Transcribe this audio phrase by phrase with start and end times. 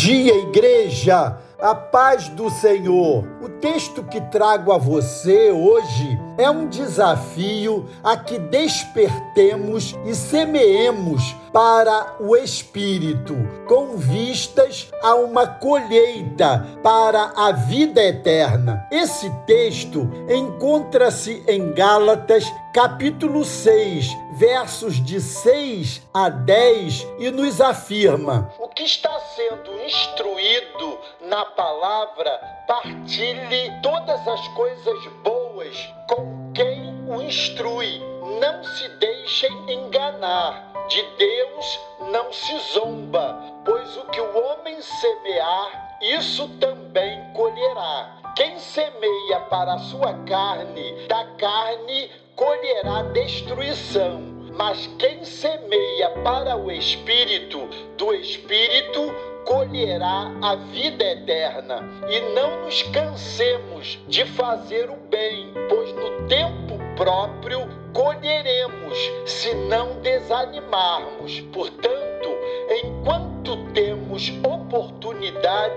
[0.00, 1.36] dia, igreja!
[1.60, 3.22] A paz do Senhor.
[3.42, 11.36] O texto que trago a você hoje é um desafio a que despertemos e semeemos
[11.52, 13.34] para o Espírito,
[13.66, 18.86] com vistas a uma colheita para a vida eterna.
[18.90, 24.06] Esse texto encontra-se em Gálatas, capítulo 6,
[24.38, 32.30] versos de 6 a 10, e nos afirma: O que está sendo instruído na palavra,
[32.66, 35.76] partilhe todas as coisas boas
[36.08, 38.00] com quem o instrui.
[38.40, 40.69] Não se deixem enganar.
[40.90, 41.80] De Deus
[42.10, 48.16] não se zomba, pois o que o homem semear, isso também colherá.
[48.34, 54.20] Quem semeia para a sua carne, da carne colherá destruição.
[54.56, 59.14] Mas quem semeia para o espírito, do espírito
[59.44, 61.88] colherá a vida eterna.
[62.08, 70.02] E não nos cansemos de fazer o bem, pois no tempo próprio colheremos, se não
[70.02, 71.40] desanimarmos.
[71.50, 72.28] Portanto,
[72.84, 75.72] enquanto temos oportunidade,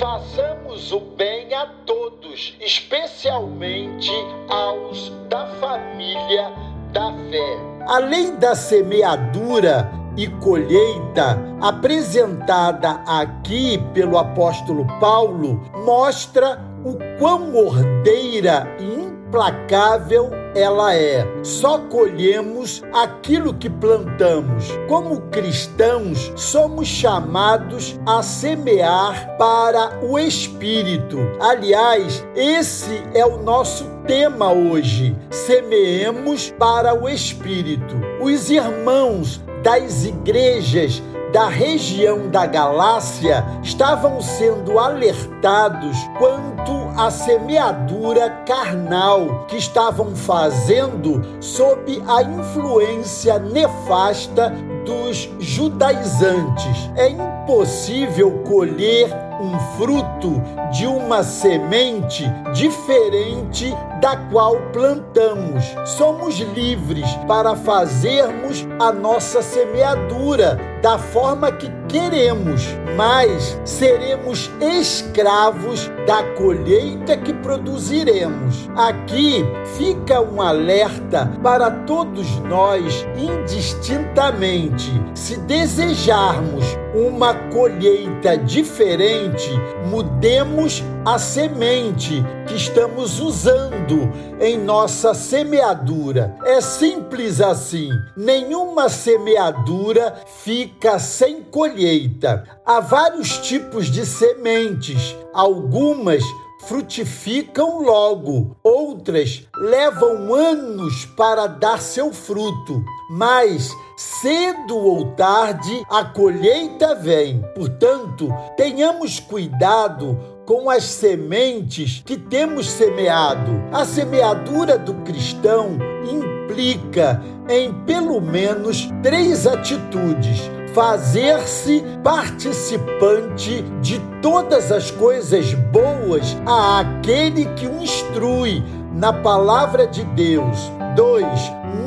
[0.00, 4.10] façamos o bem a todos, especialmente
[4.48, 6.50] aos da família
[6.92, 7.58] da fé.
[7.86, 18.84] Além da semeadura, e colheita apresentada aqui pelo apóstolo Paulo mostra o quão ordeira e
[18.84, 21.26] implacável ela é.
[21.42, 24.66] Só colhemos aquilo que plantamos.
[24.88, 31.18] Como cristãos, somos chamados a semear para o Espírito.
[31.40, 35.16] Aliás, esse é o nosso tema hoje.
[35.30, 37.96] Semeemos para o Espírito.
[38.20, 41.02] Os irmãos das igrejas
[41.34, 52.00] da região da Galácia estavam sendo alertados quanto à semeadura carnal que estavam fazendo sob
[52.06, 54.48] a influência nefasta
[54.86, 56.88] dos judaizantes.
[56.94, 60.40] É impossível colher um fruto
[60.70, 63.74] de uma semente diferente
[64.04, 65.64] da qual plantamos.
[65.86, 72.66] Somos livres para fazermos a nossa semeadura da forma que queremos,
[72.98, 78.68] mas seremos escravos da colheita que produziremos.
[78.76, 79.42] Aqui
[79.78, 84.92] fica um alerta para todos nós, indistintamente.
[85.14, 89.50] Se desejarmos uma colheita diferente,
[89.86, 94.10] mudemos a semente que estamos usando
[94.40, 96.36] em nossa semeadura.
[96.44, 97.90] É simples assim.
[98.16, 102.44] Nenhuma semeadura fica sem colheita.
[102.64, 105.16] Há vários tipos de sementes.
[105.32, 106.22] Algumas
[106.66, 116.94] frutificam logo, outras levam anos para dar seu fruto, mas cedo ou tarde a colheita
[116.94, 117.42] vem.
[117.54, 123.52] Portanto, tenhamos cuidado com as sementes que temos semeado.
[123.72, 134.90] A semeadura do cristão implica em pelo menos três atitudes fazer-se participante de todas as
[134.90, 138.62] coisas boas a aquele que o instrui
[138.94, 140.72] na palavra de Deus.
[140.96, 141.26] 2.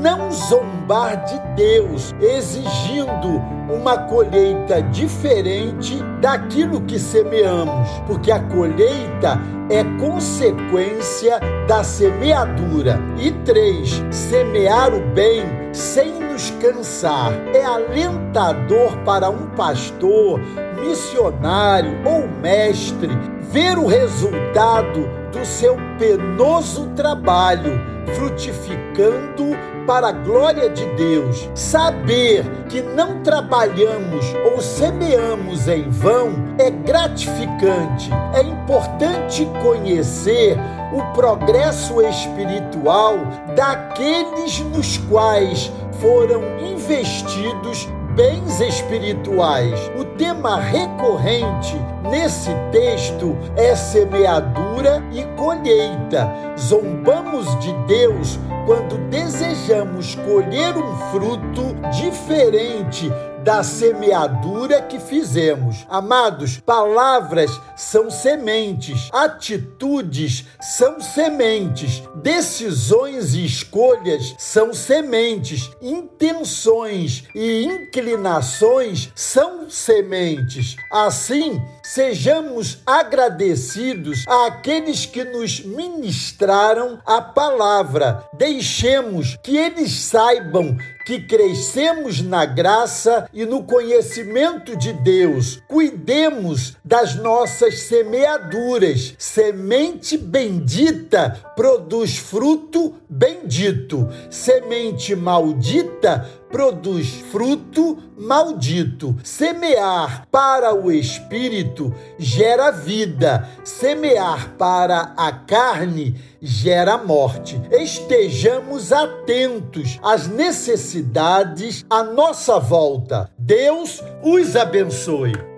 [0.01, 9.84] Não zombar de Deus, exigindo uma colheita diferente daquilo que semeamos, porque a colheita é
[9.97, 13.00] consequência da semeadura.
[13.18, 15.44] E três, semear o bem
[15.74, 17.31] sem nos cansar.
[17.53, 20.39] É alentador para um pastor,
[20.81, 23.09] missionário ou mestre
[23.51, 27.80] ver o resultado do seu penoso trabalho
[28.16, 31.50] frutificando para a glória de Deus.
[31.56, 38.10] Saber que não trabalhamos ou semeamos em vão é gratificante.
[38.34, 40.57] É importante conhecer
[40.94, 43.18] o progresso espiritual
[43.56, 47.88] daqueles nos quais foram investidos
[48.18, 49.80] bens espirituais.
[49.96, 51.80] O tema recorrente
[52.10, 56.28] nesse texto é semeadura e colheita.
[56.58, 63.08] Zombamos de Deus quando desejamos colher um fruto diferente
[63.48, 65.86] da semeadura que fizemos.
[65.88, 79.14] Amados, palavras são sementes, atitudes são sementes, decisões e escolhas são sementes, intenções e inclinações
[79.16, 80.76] são sementes.
[80.92, 88.26] Assim, sejamos agradecidos àqueles que nos ministraram a palavra.
[88.34, 95.63] Deixemos que eles saibam que crescemos na graça e no conhecimento de Deus.
[95.65, 99.15] Cuidemos das nossas semeaduras.
[99.18, 104.06] Semente bendita produz fruto bendito.
[104.30, 109.15] Semente maldita produz fruto maldito.
[109.24, 117.62] Semear para o espírito gera vida, semear para a carne gera morte.
[117.69, 123.30] Estejamos atentos às necessidades à nossa volta.
[123.38, 125.56] Deus os abençoe.